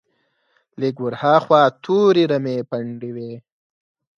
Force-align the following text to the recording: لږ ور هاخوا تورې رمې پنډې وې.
لږ 0.81 0.95
ور 1.03 1.15
هاخوا 1.21 1.63
تورې 1.83 2.23
رمې 2.31 2.57
پنډې 2.69 3.09
وې. 3.15 3.33